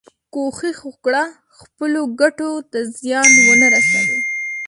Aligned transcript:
کوښښ 0.33 0.77
وکړه 0.89 1.23
خپلو 1.59 2.01
ګټو 2.21 2.51
ته 2.71 2.79
زیان 2.97 3.29
ونه 3.47 3.67
رسوې. 3.75 4.17